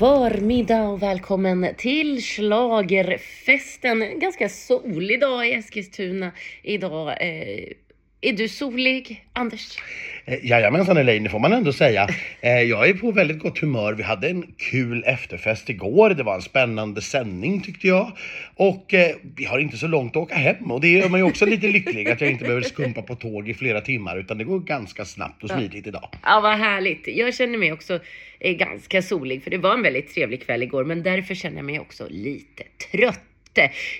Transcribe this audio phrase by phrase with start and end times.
[0.00, 4.02] förmiddag och välkommen till Schlagerfesten.
[4.02, 7.08] En ganska solig dag i Eskilstuna idag.
[7.08, 7.72] Eh,
[8.20, 9.78] är du solig, Anders?
[10.24, 12.08] Eh, Jajamensan Elaine, det får man ändå säga.
[12.42, 13.92] Eh, jag är på väldigt gott humör.
[13.92, 16.10] Vi hade en kul efterfest igår.
[16.10, 18.12] Det var en spännande sändning tyckte jag.
[18.54, 21.46] Och eh, vi har inte så långt att åka hem och det gör mig också
[21.46, 24.60] lite lycklig att jag inte behöver skumpa på tåg i flera timmar utan det går
[24.60, 26.08] ganska snabbt och smidigt idag.
[26.24, 27.06] Ja, vad härligt.
[27.06, 28.00] Jag känner mig också
[28.40, 31.80] ganska solig för det var en väldigt trevlig kväll igår men därför känner jag mig
[31.80, 33.29] också lite trött.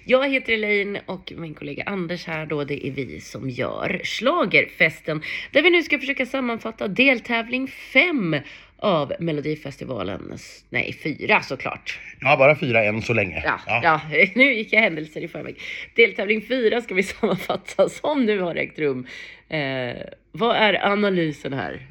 [0.04, 5.22] Jag heter Elaine och min kollega Anders här då, det är vi som gör Schlagerfesten
[5.52, 8.36] där vi nu ska försöka sammanfatta deltävling 5
[8.76, 11.98] av Melodifestivalens, nej fyra såklart.
[12.20, 13.42] Ja, bara fyra än så länge.
[13.44, 14.00] Ja, ja.
[14.34, 15.56] nu gick jag händelser i förväg.
[15.94, 19.06] Deltävling 4 ska vi sammanfatta som nu har ägt rum.
[19.48, 19.96] Eh,
[20.32, 21.86] vad är analysen här?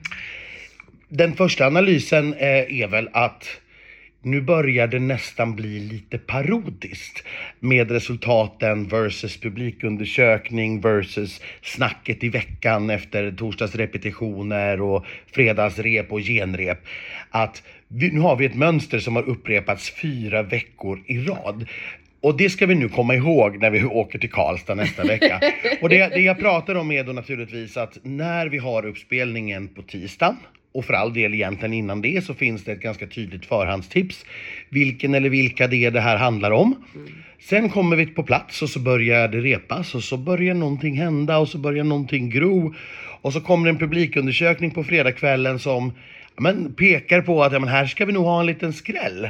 [1.07, 3.61] Den första analysen eh, är väl att
[4.21, 7.23] nu börjar det nästan bli lite parodiskt
[7.59, 16.79] med resultaten versus publikundersökning versus snacket i veckan efter torsdagsrepetitioner och fredagsrep och genrep.
[17.29, 21.67] Att vi, nu har vi ett mönster som har upprepats fyra veckor i rad.
[22.21, 25.41] Och det ska vi nu komma ihåg när vi åker till Karlstad nästa vecka.
[25.81, 29.81] Och det, det jag pratar om är då naturligtvis att när vi har uppspelningen på
[29.81, 30.35] tisdagen
[30.79, 34.25] och för all del egentligen innan det så finns det ett ganska tydligt förhandstips.
[34.69, 36.75] Vilken eller vilka det är det här handlar om.
[36.95, 37.07] Mm.
[37.39, 41.37] Sen kommer vi på plats och så börjar det repas och så börjar någonting hända
[41.37, 42.75] och så börjar någonting gro.
[43.21, 45.93] Och så kommer en publikundersökning på fredagskvällen som
[46.37, 49.29] men, pekar på att ja, men här ska vi nog ha en liten skräll.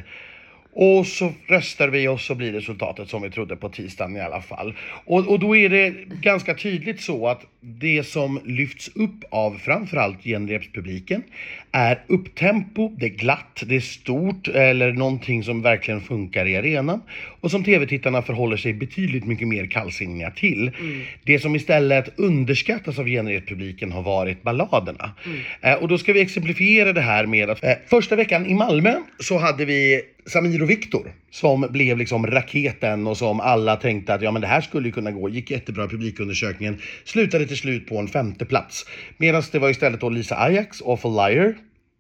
[0.74, 4.42] Och så röstar vi och så blir resultatet som vi trodde på tisdagen i alla
[4.42, 4.74] fall.
[5.06, 5.90] Och, och då är det
[6.22, 11.24] ganska tydligt så att det som lyfts upp av framförallt genrepspubliken
[11.72, 17.02] är upptempo, det är glatt, det är stort eller någonting som verkligen funkar i arenan
[17.42, 20.72] och som tv-tittarna förhåller sig betydligt mycket mer kallsinniga till.
[20.80, 21.02] Mm.
[21.24, 25.12] Det som istället underskattas av genrepspubliken har varit balladerna.
[25.26, 25.40] Mm.
[25.62, 28.96] Eh, och då ska vi exemplifiera det här med att eh, första veckan i Malmö
[29.20, 34.22] så hade vi Samir och Viktor som blev liksom raketen och som alla tänkte att
[34.22, 35.30] ja men det här skulle ju kunna gå.
[35.30, 36.78] Gick jättebra i publikundersökningen.
[37.04, 38.86] Slutade till slut på en femte plats.
[39.18, 41.56] Medan det var istället då Lisa Ajax, Awful Liar,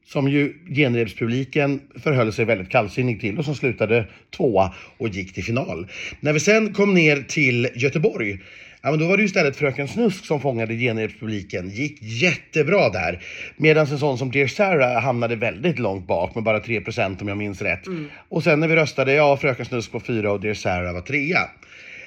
[0.05, 5.43] som ju genrepspubliken förhöll sig väldigt kallsinnig till och som slutade tvåa och gick till
[5.43, 5.87] final.
[6.19, 8.39] När vi sen kom ner till Göteborg
[8.81, 11.69] Ja, men då var det ju istället Fröken Snusk som fångade genrepspubliken.
[11.69, 13.23] Gick jättebra där.
[13.57, 17.37] Medan en sån som Dear Sarah hamnade väldigt långt bak med bara 3% om jag
[17.37, 17.87] minns rätt.
[17.87, 18.09] Mm.
[18.29, 21.39] Och sen när vi röstade, ja Fröken Snusk var fyra och Dear Sarah var trea.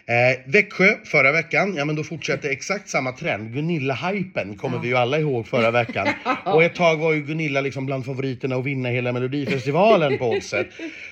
[0.06, 3.54] Eh, Växjö förra veckan, ja men då fortsatte exakt samma trend.
[3.54, 4.80] Gunilla-hypen kommer ja.
[4.82, 6.08] vi ju alla ihåg förra veckan.
[6.44, 10.66] Och ett tag var ju Gunilla liksom bland favoriterna att vinna hela Melodifestivalen på oddset.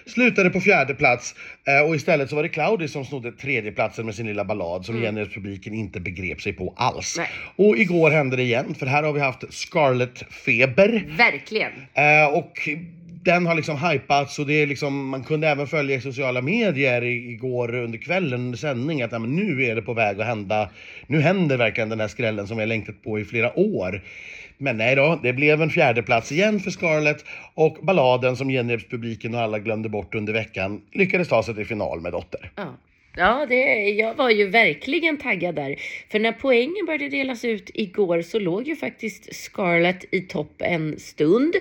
[0.06, 1.34] Slutade på fjärde plats
[1.66, 5.04] eh, och istället så var det Claudi som snodde tredjeplatsen med sin lilla ballad som
[5.04, 5.28] mm.
[5.28, 7.14] publiken inte begrep sig på alls.
[7.18, 7.28] Nej.
[7.56, 11.16] Och igår hände det igen, för här har vi haft Scarlett-feber.
[11.16, 11.72] Verkligen.
[11.94, 12.68] Eh, och
[13.22, 17.02] den har liksom hypats och det är liksom, man kunde även följa i sociala medier
[17.04, 20.70] igår under kvällen under sändning att ja, men nu är det på väg att hända.
[21.06, 24.02] Nu händer verkligen den här skrällen som vi har längtat på i flera år.
[24.58, 29.34] Men nej då, det blev en fjärde plats igen för Scarlett och balladen som genrepspubliken
[29.34, 32.50] och alla glömde bort under veckan lyckades ta sig till final med Dotter.
[32.56, 32.74] Ja.
[33.16, 35.76] Ja, det, jag var ju verkligen taggad där.
[36.10, 40.98] För när poängen började delas ut igår så låg ju faktiskt Scarlett i topp en
[40.98, 41.54] stund.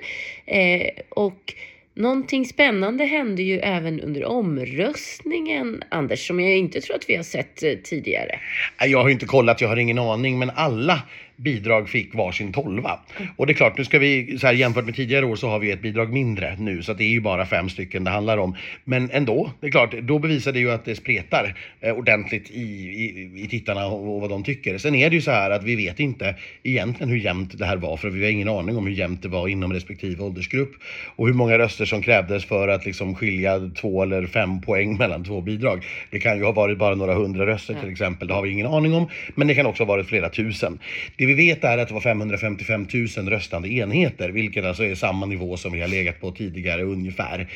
[0.45, 1.53] Eh, och
[1.93, 7.23] någonting spännande hände ju även under omröstningen, Anders, som jag inte tror att vi har
[7.23, 8.39] sett eh, tidigare.
[8.79, 11.01] Jag har ju inte kollat, jag har ingen aning, men alla
[11.39, 12.99] bidrag fick varsin tolva.
[13.35, 15.59] Och det är klart, nu ska vi, så här, jämfört med tidigare år så har
[15.59, 18.55] vi ett bidrag mindre nu, så det är ju bara fem stycken det handlar om.
[18.83, 22.61] Men ändå, det är klart, då bevisar det ju att det spretar eh, ordentligt i,
[22.61, 24.77] i, i tittarna och, och vad de tycker.
[24.77, 27.77] Sen är det ju så här att vi vet inte egentligen hur jämnt det här
[27.77, 30.71] var, för vi har ingen aning om hur jämnt det var inom respektive åldersgrupp
[31.15, 35.23] och hur många röster som krävdes för att liksom skilja två eller fem poäng mellan
[35.23, 35.85] två bidrag.
[36.11, 38.67] Det kan ju ha varit bara några hundra röster till exempel, det har vi ingen
[38.67, 39.09] aning om.
[39.35, 40.79] Men det kan också ha varit flera tusen.
[41.15, 42.87] Det vi vet är att det var 555
[43.17, 47.47] 000 röstande enheter, vilket alltså är samma nivå som vi har legat på tidigare ungefär.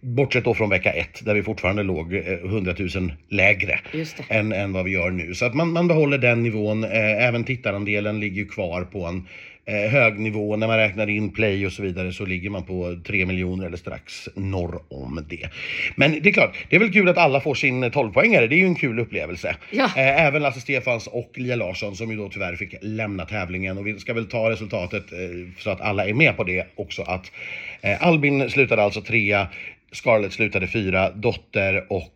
[0.00, 3.80] Bortsett då från vecka ett där vi fortfarande låg 100 eh, 000 lägre
[4.28, 5.34] än, än vad vi gör nu.
[5.34, 6.84] Så att man, man behåller den nivån.
[6.84, 9.26] Eh, även tittarandelen ligger kvar på en
[9.66, 10.56] eh, hög nivå.
[10.56, 13.76] När man räknar in play och så vidare så ligger man på 3 miljoner eller
[13.76, 15.48] strax norr om det.
[15.96, 18.46] Men det är klart, det är väl kul att alla får sin 12-poängare.
[18.46, 19.56] Det är ju en kul upplevelse.
[19.70, 19.84] Ja.
[19.84, 23.78] Eh, även Lasse Stefans och Lia Larsson som ju då tyvärr fick lämna tävlingen.
[23.78, 25.18] Och vi ska väl ta resultatet eh,
[25.58, 27.32] så att alla är med på det också att
[27.80, 29.48] eh, Albin slutade alltså trea
[29.96, 32.12] Scarlett slutade fyra, Dotter och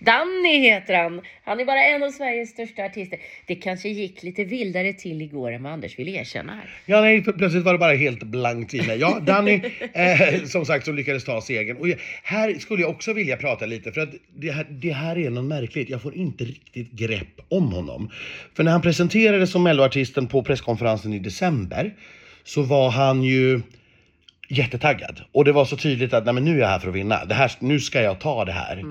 [0.00, 1.20] Danny heter han.
[1.44, 3.18] Han är bara en av Sveriges största artister.
[3.46, 6.70] Det kanske gick lite vildare till igår än vad Anders vill erkänna här.
[6.86, 8.98] Ja, nej, plötsligt var det bara helt blankt i mig.
[8.98, 9.60] Ja, Danny,
[9.92, 11.76] eh, som sagt, som lyckades ta segern.
[11.76, 11.86] Och
[12.22, 15.44] här skulle jag också vilja prata lite, för att det här, det här är något
[15.44, 15.90] märkligt.
[15.90, 18.10] Jag får inte riktigt grepp om honom.
[18.54, 21.94] För när han presenterades som melloartisten på presskonferensen i december
[22.44, 23.60] så var han ju
[24.50, 25.20] jättetaggad.
[25.32, 27.24] Och det var så tydligt att nej, men nu är jag här för att vinna.
[27.24, 28.84] Det här, nu ska jag ta det här.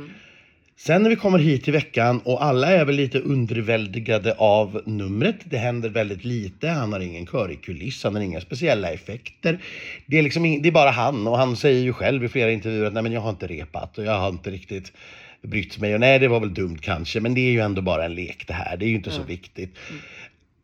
[0.77, 5.35] Sen när vi kommer hit i veckan och alla är väl lite underväldigade av numret.
[5.43, 6.67] Det händer väldigt lite.
[6.67, 9.59] Han har ingen körig kuliss, han har inga speciella effekter.
[10.05, 12.87] Det är, liksom, det är bara han och han säger ju själv i flera intervjuer
[12.87, 14.93] att nej men jag har inte repat och jag har inte riktigt
[15.41, 15.93] brytt mig.
[15.93, 18.47] Och nej, det var väl dumt kanske, men det är ju ändå bara en lek
[18.47, 18.77] det här.
[18.77, 19.75] Det är ju inte så viktigt.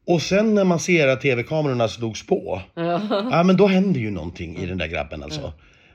[0.07, 2.62] Och sen när man ser att tv-kamerorna slogs på,
[3.31, 5.54] ja men då händer ju någonting i den där grabben alltså.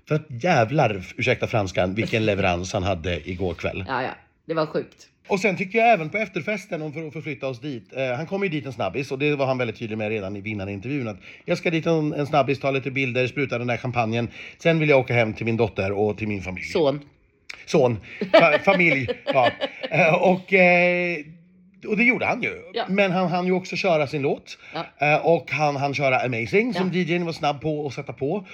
[0.09, 3.85] För att jävlar, ursäkta franskan, vilken leverans han hade igår kväll.
[3.89, 4.11] Ja, ja,
[4.47, 5.07] det var sjukt.
[5.29, 7.93] Och sen tycker jag även på efterfesten, om för att förflytta oss dit.
[7.97, 10.37] Eh, han kom ju dit en snabbis och det var han väldigt tydlig med redan
[10.37, 11.09] i vinnarintervjun.
[11.09, 14.29] Att jag ska dit en, en snabbis, ta lite bilder, spruta den där champagnen.
[14.59, 16.67] Sen vill jag åka hem till min dotter och till min familj.
[16.67, 17.01] Son.
[17.67, 17.97] Son,
[18.33, 19.09] fa familj.
[19.27, 19.51] Ja.
[19.91, 21.19] Eh, och, eh,
[21.87, 22.63] och det gjorde han ju.
[22.73, 22.85] Ja.
[22.89, 24.59] Men han hann ju också köra sin låt.
[24.75, 25.07] Ja.
[25.07, 28.47] Eh, och han han köra Amazing som DJn var snabb på att sätta på.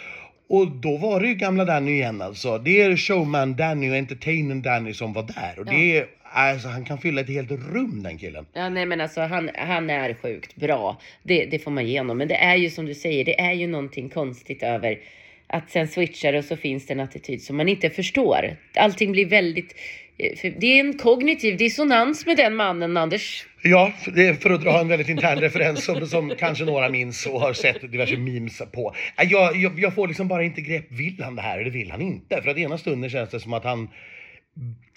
[0.49, 2.58] Och då var det ju gamla Danny igen alltså.
[2.58, 5.58] Det är showman Danny och entertainern Danny som var där.
[5.58, 8.46] Och det är, alltså han kan fylla ett helt rum den killen.
[8.52, 11.00] Ja, nej men alltså han, han är sjukt bra.
[11.23, 12.19] Det, det får man ge honom.
[12.19, 14.99] Men det är ju som du säger, det är ju någonting konstigt över
[15.46, 18.56] att sen switchar och så finns det en attityd som man inte förstår.
[18.75, 19.75] Allting blir väldigt...
[20.18, 23.46] eh, Det är en kognitiv dissonans med den mannen, Anders.
[23.62, 27.26] Ja, det är för att dra en väldigt intern referens som, som kanske några minns
[27.26, 28.94] och har sett diverse memes på.
[29.18, 30.86] Äh, Jag, jag, jag får liksom bara inte grepp.
[30.88, 32.42] Vill han det här eller vill han inte?
[32.42, 33.88] För att ena stunden känns det som att han...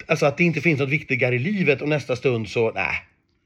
[0.06, 2.94] Alltså att det inte finns något viktigare i livet och nästa stund så, nej.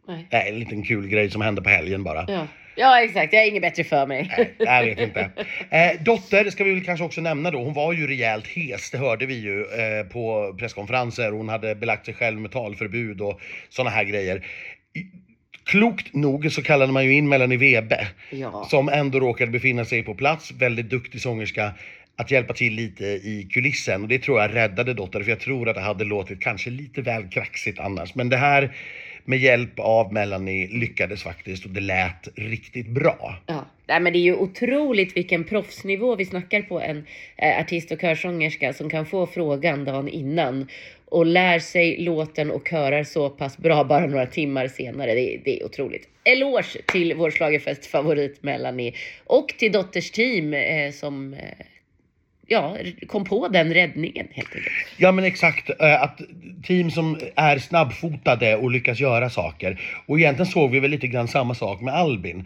[0.08, 0.26] Nej.
[0.30, 2.24] Nej, en liten kul grej som hände på helgen bara.
[2.28, 2.46] Ja.
[2.76, 3.32] Ja, exakt.
[3.32, 4.30] Jag har inget bättre för mig.
[4.58, 5.30] Nej, jag vet inte.
[5.70, 7.58] Eh, dotter ska vi väl kanske också nämna då.
[7.64, 11.30] Hon var ju rejält hes, det hörde vi ju eh, på presskonferenser.
[11.32, 14.36] Hon hade belagt sig själv med talförbud och såna här grejer.
[14.94, 15.24] I-
[15.64, 18.66] Klokt nog så kallade man ju in Melanie Webe, Ja.
[18.70, 21.72] som ändå råkade befinna sig på plats, väldigt duktig sångerska,
[22.16, 24.02] att hjälpa till lite i kulissen.
[24.02, 27.02] Och det tror jag räddade Dotter, för jag tror att det hade låtit kanske lite
[27.02, 28.14] väl kraxigt annars.
[28.14, 28.76] Men det här
[29.24, 33.36] med hjälp av Melanie lyckades faktiskt och det lät riktigt bra.
[33.46, 37.06] Ja, Nej, men det är ju otroligt vilken proffsnivå vi snackar på en
[37.36, 40.68] eh, artist och körsångerska som kan få frågan dagen innan
[41.06, 45.14] och lär sig låten och körar så pass bra bara några timmar senare.
[45.14, 46.08] Det, är- det är otroligt.
[46.24, 48.92] Eloge till vår schlagerfest-favorit Melanie
[49.24, 51.40] och till Dotters team eh, som eh,
[52.46, 52.76] ja,
[53.08, 54.74] kom på den räddningen helt enkelt.
[54.96, 56.20] Ja men exakt, eh, att
[56.66, 59.80] team som är snabbfotade och lyckas göra saker.
[60.06, 62.44] Och egentligen såg vi väl lite grann samma sak med Albin.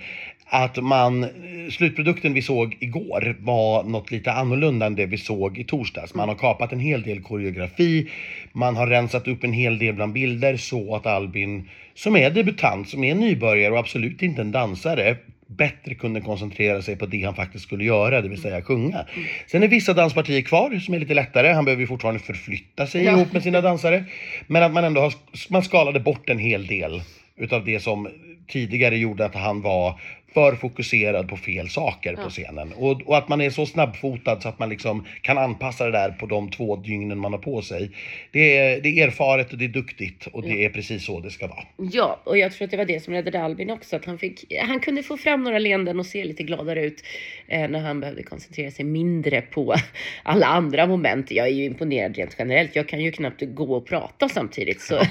[0.51, 1.29] Att man, eh,
[1.71, 6.15] slutprodukten vi såg igår var något lite annorlunda än det vi såg i torsdags.
[6.15, 8.11] Man har kapat en hel del koreografi,
[8.53, 12.89] man har rensat upp en hel del bland bilder så att Albin, som är debutant,
[12.89, 15.17] som är nybörjare och absolut inte en dansare,
[15.49, 19.07] bättre kunde koncentrera sig på det han faktiskt skulle göra, det vill säga sjunga.
[19.47, 21.49] Sen är vissa danspartier kvar som är lite lättare.
[21.53, 23.13] Han behöver ju fortfarande förflytta sig Ja.
[23.13, 24.05] ihop med sina dansare.
[24.47, 25.13] Men att man ändå har,
[25.51, 27.03] man skalade bort en hel del
[27.37, 28.09] utav det som
[28.49, 30.01] tidigare gjorde att han var
[30.35, 32.73] för fokuserad på fel saker på scenen.
[32.73, 36.11] Och, och att man är så snabbfotad så att man liksom kan anpassa det där
[36.11, 37.91] på de två dygnen man har på sig.
[38.33, 41.31] Det är, det är erfaret och det är duktigt och det är precis så det
[41.31, 41.65] ska vara.
[41.77, 43.97] Ja, och jag tror att det var det som räddade Albin också.
[43.97, 47.05] Att han, fick, han kunde få fram några leenden och se lite gladare ut
[47.49, 49.75] eh, när han behövde koncentrera sig mindre på
[50.23, 51.31] alla andra moment.
[51.31, 52.77] Jag är ju imponerad rent generellt.
[52.77, 54.81] Jag kan ju knappt gå och prata samtidigt.
[54.81, 54.95] Så.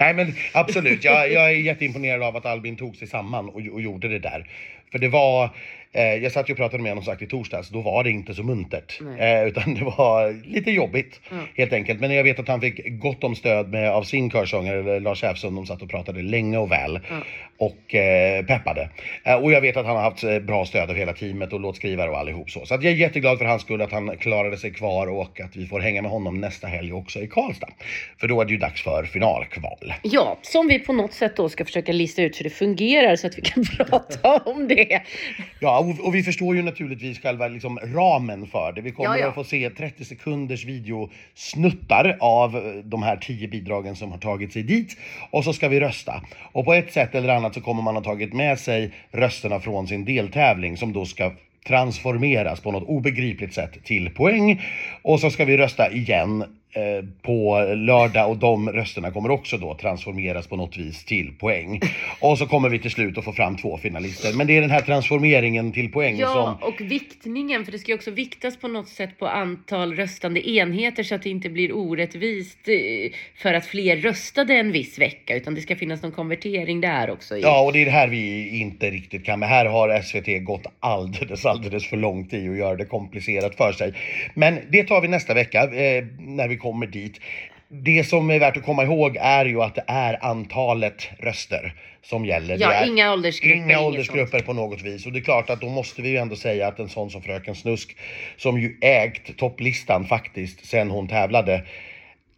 [0.00, 3.80] Nej men absolut, jag, jag är jätteimponerad av att Albin tog sig samman och, och
[3.80, 4.39] gjorde det där.
[4.40, 5.50] God För det var,
[5.92, 8.34] eh, jag satt ju och pratade med honom sagt i torsdags, då var det inte
[8.34, 9.00] så muntert.
[9.18, 11.20] Eh, utan det var lite jobbigt
[11.56, 12.00] helt enkelt.
[12.00, 15.56] Men jag vet att han fick gott om stöd med, av sin körsångare Lars Säfsund.
[15.56, 17.00] De satt och pratade länge och väl
[17.60, 18.88] och eh, peppade.
[19.24, 21.60] Eh, och jag vet att han har haft eh, bra stöd av hela teamet och
[21.60, 22.66] låtskrivare och allihop så.
[22.66, 25.66] Så jag är jätteglad för hans skull att han klarade sig kvar och att vi
[25.66, 27.68] får hänga med honom nästa helg också i Karlstad.
[28.20, 29.94] För då är det ju dags för finalkval.
[30.02, 33.26] Ja, som vi på något sätt då ska försöka lista ut hur det fungerar så
[33.26, 34.79] att vi kan prata om det.
[35.60, 38.80] Ja, och, och vi förstår ju naturligtvis själva liksom, ramen för det.
[38.80, 39.28] Vi kommer Ja, ja.
[39.28, 44.52] att få se 30 sekunders videosnuttar av eh, de här 10 bidragen som har tagit
[44.52, 44.96] sig dit.
[45.30, 46.22] Och så ska vi rösta.
[46.52, 49.88] Och på ett sätt eller annat så kommer man ha tagit med sig rösterna från
[49.88, 51.32] sin deltävling som då ska
[51.66, 54.62] transformeras på något obegripligt sätt till poäng.
[55.02, 56.44] Och så ska vi rösta igen
[57.22, 61.80] på lördag och de rösterna kommer också då transformeras på något vis till poäng.
[62.20, 64.32] Och så kommer vi till slut att få fram två finalister.
[64.36, 66.68] Men det är den här transformeringen till poäng Ja, som...
[66.68, 71.02] och viktningen, för det ska ju också viktas på något sätt på antal röstande enheter
[71.02, 75.54] så att det inte blir orättvist eh, för att fler röstade en viss vecka, utan
[75.54, 77.36] det ska finnas någon konvertering där också.
[77.36, 77.40] I.
[77.40, 79.40] Ja, och det är det här vi inte riktigt kan.
[79.40, 83.72] Men här har SVT gått alldeles, alldeles för långt i att göra det komplicerat för
[83.72, 83.94] sig.
[84.34, 87.20] Men det tar vi nästa vecka eh, när vi kommer dit.
[87.68, 92.24] Det som är värt att komma ihåg är ju att det är antalet röster som
[92.24, 92.56] gäller.
[92.60, 95.06] Ja, inga åldersgrupper, Inga åldersgrupper på något vis.
[95.06, 97.22] Och det är klart att då måste vi ju ändå säga att en sån som
[97.22, 97.96] Fröken Snusk,
[98.36, 101.62] som ju ägt topplistan faktiskt sen hon tävlade,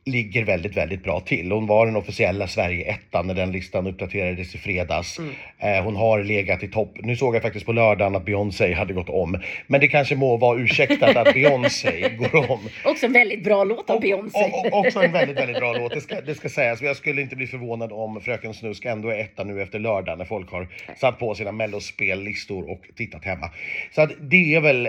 [0.04, 1.52] ligger väldigt, väldigt bra till.
[1.52, 5.18] Hon var den officiella Sverige-ettan när den listan uppdaterades i fredags.
[5.18, 5.32] Mm.
[5.58, 6.94] Eh, hon har legat i topp.
[7.02, 9.40] Nu såg jag faktiskt på lördagen att Beyoncé hade gått om.
[9.66, 12.60] Men det kanske må vara ursäktat att Beyoncé går om.
[12.84, 14.38] Också en väldigt bra låt av Beyoncé.
[14.38, 15.94] och, och också en väldigt, väldigt bra låt.
[15.94, 16.82] Det ska, det ska sägas.
[16.82, 20.24] Jag skulle inte bli förvånad om Fröken Snusk ändå är etta nu efter lördag när
[20.24, 23.50] folk har satt på sina mellospellistor och tittat hemma.
[23.94, 24.88] Så att det är väl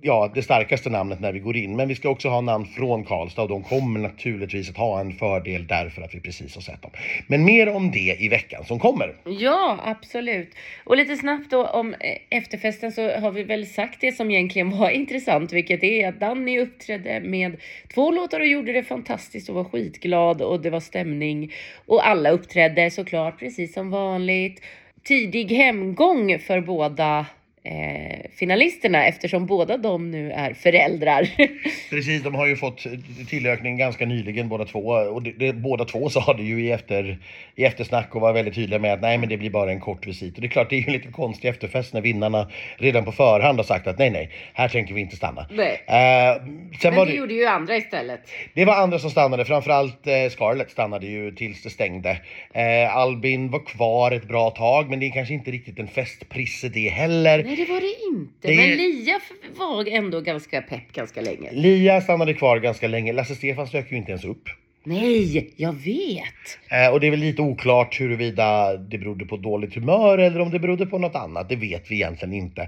[0.00, 1.76] ja, det starkaste namnet när vi går in.
[1.76, 5.12] Men vi ska också ha namn från Karlstad och de kommer naturligtvis att ha en
[5.12, 6.90] fördel därför att vi precis har sett dem.
[7.26, 9.14] Men mer om det i veckan som kommer.
[9.24, 10.54] Ja, absolut.
[10.84, 14.70] Och lite snabbt då om eh, efterfesten så har vi väl sagt det som egentligen
[14.70, 17.56] var intressant, vilket är att Danny uppträdde med
[17.94, 21.52] två låtar och gjorde det fantastiskt och var skitglad och det var stämning.
[21.86, 24.62] Och alla uppträdde såklart precis som vanligt.
[25.04, 27.26] Tidig hemgång för båda
[27.64, 31.28] eh, finalisterna eftersom båda de nu är föräldrar.
[31.90, 32.86] Precis, de har ju fått
[33.28, 34.86] tillökning ganska nyligen båda två.
[34.88, 37.18] Och det, det, båda två sa det ju i, efter,
[37.56, 40.06] i eftersnack och var väldigt tydliga med att nej men det blir bara en kort
[40.06, 40.34] visit.
[40.34, 43.12] Och det är klart det är ju en lite konstig efterfest när vinnarna redan på
[43.12, 45.46] förhand har sagt att nej nej, här tänker vi inte stanna.
[45.50, 45.82] Nej.
[45.86, 46.42] Eh,
[46.82, 48.20] Men det det, gjorde ju andra istället.
[48.54, 52.10] det var andra som stannade, framförallt eh, Scarlett stannade ju tills det stängde.
[52.54, 56.68] Eh, Albin var kvar ett bra tag men det är kanske inte riktigt en festprisse
[56.68, 57.44] det heller.
[57.44, 58.48] Nej, det var det inte.
[58.48, 59.20] Det- Men Lia
[59.56, 61.52] var ändå ganska pepp ganska länge.
[61.52, 64.42] Lia stannade kvar ganska länge, Lasse Stefans dök ju inte ens upp.
[64.84, 66.58] Nej, jag vet.
[66.86, 70.50] Eh, och det är väl lite oklart huruvida det berodde på dåligt humör eller om
[70.50, 71.48] det berodde på något annat.
[71.48, 72.62] Det vet vi egentligen inte.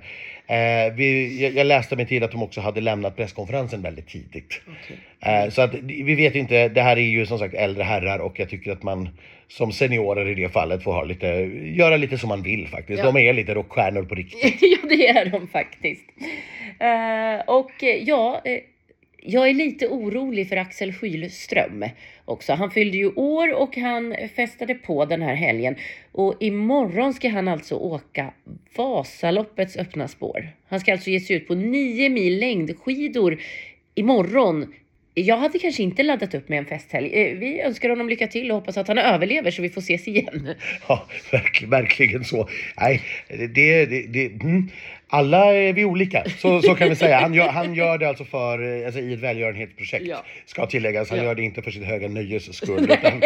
[0.47, 4.61] Eh, vi, jag, jag läste mig till att de också hade lämnat presskonferensen väldigt tidigt.
[5.21, 8.39] Eh, så att vi vet inte, det här är ju som sagt äldre herrar och
[8.41, 9.09] jag tycker att man
[9.57, 11.27] som seniorer i det fallet får ha lite,
[11.77, 12.99] göra lite som man vill faktiskt.
[12.99, 13.05] Ja.
[13.05, 14.59] De är lite rockstjärnor på riktigt.
[14.61, 16.05] ja, det är de faktiskt.
[16.79, 18.59] Eh, och eh, ja, eh,
[19.23, 21.85] jag är lite orolig för Axel Schylström
[22.25, 22.53] också.
[22.53, 25.77] Han fyllde ju år och han festade på den här helgen.
[26.13, 28.33] Och imorgon ska han alltså åka
[28.77, 30.49] Vasaloppets öppna spår.
[30.69, 33.39] Han ska alltså ge sig ut på nio mil längdskidor
[33.95, 34.75] imorgon.
[35.15, 37.13] Jag hade kanske inte laddat upp med en festhelg.
[37.15, 40.09] Eh, vi önskar honom lycka till och hoppas att han överlever så vi får ses
[40.09, 40.55] igen.
[40.89, 41.07] Ja,
[41.67, 42.49] verkligen, så.
[42.81, 43.47] Nej, det,
[43.87, 44.69] det, det mm.
[45.15, 47.21] Alla är vi olika, så, så kan vi säga.
[47.21, 50.25] Han gör, han gör det alltså för, eh, alltså i ett välgörenhetsprojekt, Ja.
[50.47, 51.11] ska tilläggas.
[51.11, 51.25] Han Ja.
[51.25, 53.23] gör det inte för sitt höga nöjes skull, utan,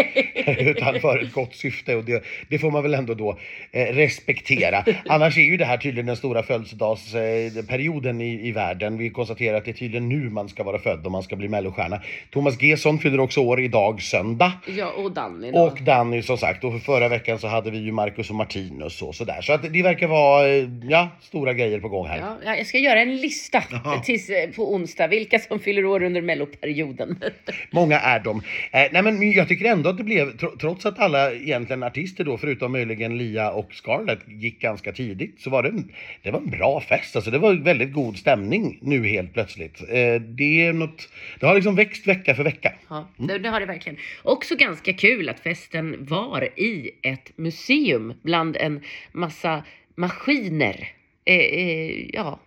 [0.66, 1.94] utan för ett gott syfte.
[1.96, 3.38] Och det, det får man väl ändå då
[3.72, 4.84] eh, respektera.
[5.08, 8.98] Annars är ju det här tydligen den stora födelsedagsperioden i, i världen.
[8.98, 11.48] Vi konstaterar att det är tydligen nu man ska vara född om man ska bli
[11.48, 12.00] mellostjärna.
[12.30, 14.52] Thomas Gesson fyller också år idag, söndag.
[14.76, 15.58] Ja, och Danny då.
[15.58, 19.02] Och Danny som sagt, och för förra veckan så hade vi ju Marcus och Martinus
[19.02, 19.40] och sådär.
[19.42, 22.18] Så att det verkar vara, eh, ja, stora grejer på gång här.
[22.18, 24.00] Ja, ja, jag ska göra en lista Jaha.
[24.04, 27.18] tills, eh, på onsdag, vilka som fyller år under melloperioden.
[27.70, 28.42] Många är de.
[28.72, 32.24] Eh, nej men jag tycker ändå att det blev, tro, trots att alla egentligen artister
[32.24, 35.92] då, förutom möjligen Lia och Scarlett, gick ganska tidigt, så var det, en-
[36.22, 37.16] det var en bra fest.
[37.16, 39.80] Alltså det var väldigt god stämning nu helt plötsligt.
[39.80, 41.08] Eh, det är något,
[41.40, 42.72] det har liksom växt vecka för vecka.
[42.88, 43.98] Ja, det, det har det verkligen.
[44.22, 48.80] Också ganska kul att festen var i ett museum bland en
[49.12, 49.64] massa
[49.94, 50.88] maskiner.
[51.26, 52.40] Eh, eh, ja,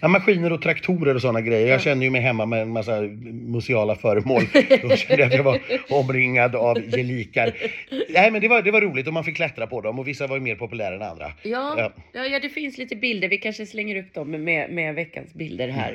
[0.00, 1.66] Ja, maskiner och traktorer och sådana grejer.
[1.66, 4.42] Jag känner ju mig hemma med en massa museala föremål.
[4.82, 5.60] Då kände jag att jag var
[5.90, 7.52] omringad av gelikar.
[8.08, 10.26] Nej men det var, det var roligt och man fick klättra på dem och vissa
[10.26, 11.32] var ju mer populära än andra.
[11.42, 12.26] ja, Ja.
[12.26, 12.40] ja.
[12.40, 13.28] det finns lite bilder.
[13.28, 15.92] Vi kanske slänger upp dem med, med veckans bilder här.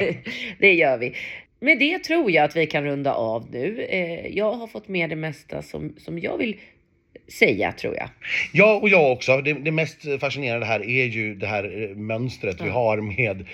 [0.00, 0.14] Eh,
[0.58, 1.14] det gör vi.
[1.60, 3.82] Med det tror jag att vi kan runda av nu.
[3.90, 6.56] Eh, Jag har fått med det mesta som, som jag vill
[7.28, 8.08] säga tror jag.
[8.52, 9.40] Ja, och jag också.
[9.40, 12.72] Det, det mest fascinerande här är ju det här eh, mönstret vi Ja.
[12.72, 13.46] har med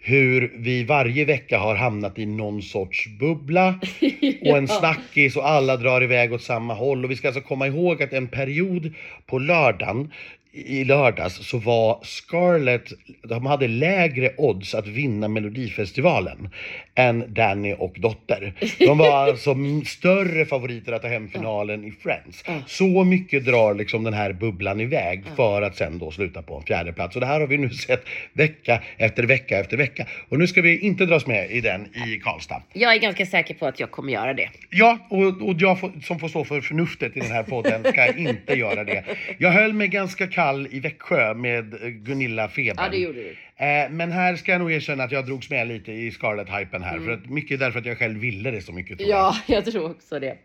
[0.00, 3.74] hur vi varje vecka har hamnat i någon sorts bubbla
[4.42, 7.04] och en snackis och alla drar iväg åt samma håll.
[7.04, 8.94] Och vi ska alltså komma ihåg att en period
[9.26, 10.10] på lördagen
[10.54, 12.92] i lördags så var Scarlett,
[13.22, 16.48] de hade lägre odds att vinna Melodifestivalen
[16.94, 18.54] än Danny och Dotter.
[18.78, 19.56] De var alltså
[19.86, 22.44] större favoriter att ta hem finalen i Friends.
[22.66, 26.62] Så mycket drar liksom den här bubblan iväg för att sen då sluta på en
[26.62, 27.16] fjärde plats.
[27.16, 30.06] Och det här har vi nu sett vecka efter vecka efter vecka.
[30.28, 32.62] Och nu ska vi inte dras med i den i Karlstad.
[32.72, 34.50] Jag är ganska säker på att jag kommer göra det.
[34.70, 38.16] Ja, och, och jag får, som får stå för förnuftet i den här podden ska
[38.16, 39.04] inte göra det.
[39.38, 42.82] Jag höll mig ganska kall i Växjö med eh, Gunilla Feber.
[42.82, 43.36] Ja, det gjorde du.
[43.56, 46.96] Eh, men här ska jag nog erkänna att jag drogs med lite i Scarlett-hypen här.
[46.96, 47.04] Mm.
[47.04, 48.98] För att, mycket därför att jag själv ville det så mycket.
[48.98, 49.18] tror jag.
[49.18, 50.36] Ja, jag tror också det.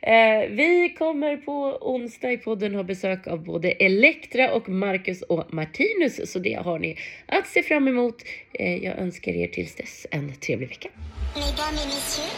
[0.00, 5.54] Eh, vi kommer på onsdag i podden ha besök av både Elektra och Marcus och
[5.54, 6.96] Martinus, så det har ni
[7.26, 8.22] att se fram emot.
[8.52, 10.88] Eh, jag önskar er tills dess en trevlig vecka.
[11.34, 12.32] Mesdames et messieurs,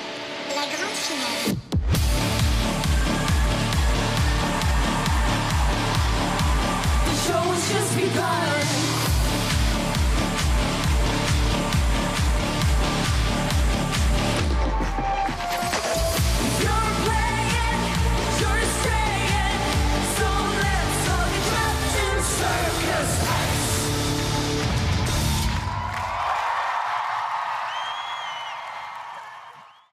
[0.54, 2.33] la grande finale.
[7.26, 8.93] show show's just begun.